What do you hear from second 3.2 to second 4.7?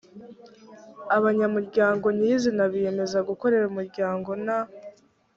gukorera umuryango nta